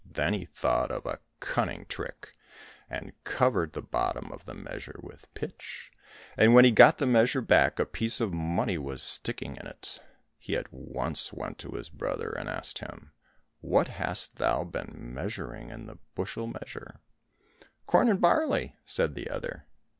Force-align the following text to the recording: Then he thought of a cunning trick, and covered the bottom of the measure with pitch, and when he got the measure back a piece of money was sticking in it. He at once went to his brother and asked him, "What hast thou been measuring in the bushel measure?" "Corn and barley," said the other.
Then 0.13 0.33
he 0.33 0.45
thought 0.45 0.89
of 0.89 1.05
a 1.05 1.19
cunning 1.39 1.85
trick, 1.87 2.33
and 2.89 3.13
covered 3.23 3.73
the 3.73 3.83
bottom 3.83 4.31
of 4.31 4.45
the 4.45 4.55
measure 4.55 4.99
with 5.03 5.31
pitch, 5.35 5.91
and 6.35 6.55
when 6.55 6.65
he 6.65 6.71
got 6.71 6.97
the 6.97 7.05
measure 7.05 7.39
back 7.39 7.77
a 7.77 7.85
piece 7.85 8.19
of 8.19 8.33
money 8.33 8.79
was 8.79 9.03
sticking 9.03 9.57
in 9.57 9.67
it. 9.67 9.99
He 10.39 10.55
at 10.57 10.73
once 10.73 11.31
went 11.31 11.59
to 11.59 11.73
his 11.73 11.89
brother 11.91 12.31
and 12.31 12.49
asked 12.49 12.79
him, 12.79 13.11
"What 13.59 13.89
hast 13.89 14.37
thou 14.37 14.63
been 14.63 14.91
measuring 15.13 15.69
in 15.69 15.85
the 15.85 15.99
bushel 16.15 16.47
measure?" 16.47 16.99
"Corn 17.85 18.09
and 18.09 18.19
barley," 18.19 18.77
said 18.83 19.13
the 19.13 19.29
other. 19.29 19.67